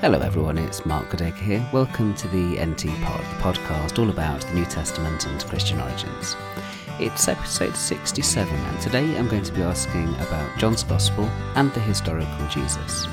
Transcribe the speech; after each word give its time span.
Hello, 0.00 0.20
everyone, 0.20 0.58
it's 0.58 0.86
Mark 0.86 1.08
Goodacre 1.10 1.40
here. 1.40 1.68
Welcome 1.72 2.14
to 2.14 2.28
the 2.28 2.64
NT 2.64 2.86
Pod, 3.02 3.18
the 3.18 3.42
podcast 3.42 3.98
all 3.98 4.10
about 4.10 4.42
the 4.42 4.54
New 4.54 4.64
Testament 4.64 5.26
and 5.26 5.44
Christian 5.46 5.80
origins. 5.80 6.36
It's 7.00 7.26
episode 7.26 7.74
67, 7.74 8.54
and 8.54 8.80
today 8.80 9.18
I'm 9.18 9.26
going 9.26 9.42
to 9.42 9.52
be 9.52 9.62
asking 9.62 10.14
about 10.20 10.56
John's 10.56 10.84
Gospel 10.84 11.24
and 11.56 11.74
the 11.74 11.80
historical 11.80 12.46
Jesus. 12.46 13.08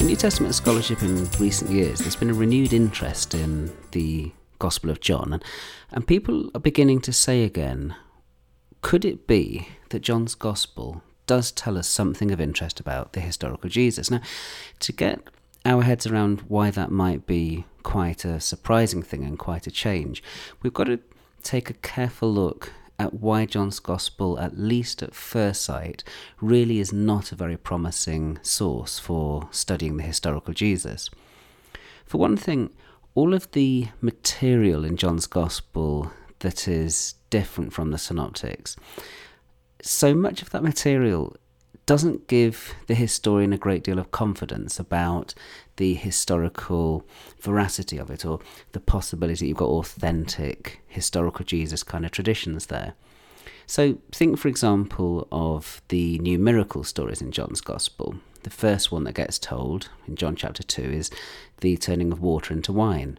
In 0.00 0.06
New 0.06 0.16
Testament 0.16 0.54
scholarship 0.54 1.02
in 1.02 1.28
recent 1.38 1.70
years, 1.70 1.98
there's 1.98 2.16
been 2.16 2.30
a 2.30 2.34
renewed 2.34 2.72
interest 2.72 3.34
in 3.34 3.76
the 3.90 4.32
Gospel 4.58 4.88
of 4.88 5.00
John, 5.00 5.34
and, 5.34 5.44
and 5.90 6.06
people 6.06 6.50
are 6.54 6.60
beginning 6.60 7.02
to 7.02 7.12
say 7.12 7.44
again 7.44 7.94
could 8.86 9.04
it 9.04 9.26
be 9.26 9.66
that 9.88 9.98
John's 9.98 10.36
Gospel 10.36 11.02
does 11.26 11.50
tell 11.50 11.76
us 11.76 11.88
something 11.88 12.30
of 12.30 12.40
interest 12.40 12.78
about 12.78 13.14
the 13.14 13.20
historical 13.20 13.68
Jesus? 13.68 14.12
Now, 14.12 14.20
to 14.78 14.92
get 14.92 15.18
our 15.64 15.82
heads 15.82 16.06
around 16.06 16.42
why 16.42 16.70
that 16.70 16.92
might 16.92 17.26
be 17.26 17.64
quite 17.82 18.24
a 18.24 18.38
surprising 18.38 19.02
thing 19.02 19.24
and 19.24 19.40
quite 19.40 19.66
a 19.66 19.72
change, 19.72 20.22
we've 20.62 20.72
got 20.72 20.84
to 20.84 21.00
take 21.42 21.68
a 21.68 21.74
careful 21.74 22.32
look 22.32 22.74
at 22.96 23.14
why 23.14 23.44
John's 23.44 23.80
Gospel, 23.80 24.38
at 24.38 24.56
least 24.56 25.02
at 25.02 25.16
first 25.16 25.62
sight, 25.62 26.04
really 26.40 26.78
is 26.78 26.92
not 26.92 27.32
a 27.32 27.34
very 27.34 27.56
promising 27.56 28.38
source 28.40 29.00
for 29.00 29.48
studying 29.50 29.96
the 29.96 30.04
historical 30.04 30.54
Jesus. 30.54 31.10
For 32.04 32.18
one 32.18 32.36
thing, 32.36 32.70
all 33.16 33.34
of 33.34 33.50
the 33.50 33.88
material 34.00 34.84
in 34.84 34.96
John's 34.96 35.26
Gospel 35.26 36.12
that 36.38 36.68
is 36.68 37.15
different 37.30 37.72
from 37.72 37.90
the 37.90 37.98
synoptics. 37.98 38.76
So 39.82 40.14
much 40.14 40.42
of 40.42 40.50
that 40.50 40.62
material 40.62 41.36
doesn't 41.86 42.26
give 42.26 42.74
the 42.88 42.94
historian 42.94 43.52
a 43.52 43.58
great 43.58 43.84
deal 43.84 43.98
of 43.98 44.10
confidence 44.10 44.80
about 44.80 45.34
the 45.76 45.94
historical 45.94 47.06
veracity 47.40 47.96
of 47.96 48.10
it 48.10 48.24
or 48.24 48.40
the 48.72 48.80
possibility 48.80 49.44
that 49.44 49.48
you've 49.48 49.56
got 49.56 49.68
authentic 49.68 50.80
historical 50.88 51.44
Jesus 51.44 51.84
kind 51.84 52.04
of 52.04 52.10
traditions 52.10 52.66
there. 52.66 52.94
So, 53.66 53.98
think 54.12 54.38
for 54.38 54.48
example 54.48 55.28
of 55.30 55.80
the 55.88 56.18
new 56.18 56.38
miracle 56.38 56.84
stories 56.84 57.22
in 57.22 57.32
John's 57.32 57.60
Gospel. 57.60 58.16
The 58.42 58.50
first 58.50 58.92
one 58.92 59.04
that 59.04 59.14
gets 59.14 59.38
told 59.38 59.88
in 60.06 60.14
John 60.14 60.36
chapter 60.36 60.62
2 60.62 60.82
is 60.82 61.10
the 61.60 61.76
turning 61.76 62.12
of 62.12 62.20
water 62.20 62.54
into 62.54 62.72
wine. 62.72 63.18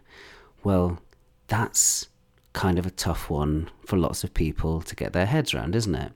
Well, 0.64 1.00
that's 1.48 2.08
kind 2.58 2.76
of 2.76 2.86
a 2.86 2.90
tough 2.90 3.30
one 3.30 3.70
for 3.86 3.96
lots 3.96 4.24
of 4.24 4.34
people 4.34 4.80
to 4.80 4.96
get 4.96 5.12
their 5.12 5.26
heads 5.26 5.54
around, 5.54 5.76
isn't 5.76 5.94
it? 5.94 6.10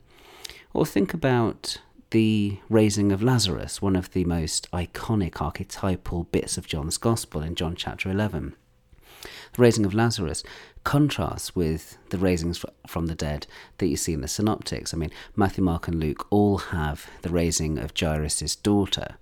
Or 0.74 0.84
think 0.84 1.14
about 1.14 1.76
the 2.10 2.58
raising 2.68 3.12
of 3.12 3.22
Lazarus, 3.22 3.80
one 3.80 3.94
of 3.94 4.10
the 4.10 4.24
most 4.24 4.68
iconic 4.72 5.40
archetypal 5.40 6.24
bits 6.24 6.58
of 6.58 6.66
John's 6.66 6.98
Gospel 6.98 7.42
in 7.42 7.54
John 7.54 7.76
chapter 7.76 8.10
11. 8.10 8.56
The 9.52 9.62
raising 9.62 9.86
of 9.86 9.94
Lazarus 9.94 10.42
contrasts 10.82 11.54
with 11.54 11.96
the 12.10 12.18
raisings 12.18 12.64
from 12.88 13.06
the 13.06 13.14
dead 13.14 13.46
that 13.78 13.86
you 13.86 13.96
see 13.96 14.12
in 14.12 14.20
the 14.20 14.26
synoptics. 14.26 14.92
I 14.92 14.96
mean, 14.96 15.12
Matthew, 15.36 15.62
Mark, 15.62 15.86
and 15.86 16.00
Luke 16.00 16.26
all 16.28 16.58
have 16.58 17.08
the 17.22 17.30
raising 17.30 17.78
of 17.78 17.92
Jairus' 17.96 18.56
daughter, 18.56 19.14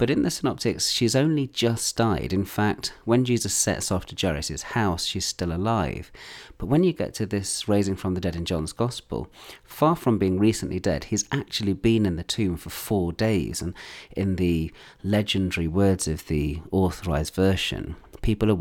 but 0.00 0.08
in 0.08 0.22
the 0.22 0.30
synoptics, 0.30 0.88
she's 0.88 1.14
only 1.14 1.46
just 1.48 1.94
died. 1.94 2.32
In 2.32 2.46
fact, 2.46 2.94
when 3.04 3.22
Jesus 3.22 3.52
sets 3.52 3.92
off 3.92 4.06
to 4.06 4.16
Jairus' 4.18 4.62
house, 4.62 5.04
she's 5.04 5.26
still 5.26 5.52
alive. 5.52 6.10
But 6.56 6.68
when 6.68 6.84
you 6.84 6.94
get 6.94 7.12
to 7.16 7.26
this 7.26 7.68
raising 7.68 7.96
from 7.96 8.14
the 8.14 8.20
dead 8.22 8.34
in 8.34 8.46
John's 8.46 8.72
Gospel, 8.72 9.28
far 9.62 9.94
from 9.94 10.16
being 10.16 10.38
recently 10.38 10.80
dead, 10.80 11.04
he's 11.04 11.28
actually 11.30 11.74
been 11.74 12.06
in 12.06 12.16
the 12.16 12.22
tomb 12.22 12.56
for 12.56 12.70
four 12.70 13.12
days. 13.12 13.60
And 13.60 13.74
in 14.16 14.36
the 14.36 14.72
legendary 15.04 15.68
words 15.68 16.08
of 16.08 16.28
the 16.28 16.60
authorized 16.70 17.34
version, 17.34 17.96
people 18.22 18.50
are 18.50 18.54